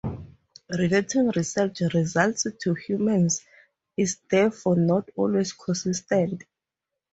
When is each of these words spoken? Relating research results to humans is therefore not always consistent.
Relating 0.71 1.29
research 1.35 1.81
results 1.93 2.47
to 2.59 2.73
humans 2.73 3.45
is 3.95 4.17
therefore 4.31 4.75
not 4.75 5.07
always 5.15 5.53
consistent. 5.53 6.43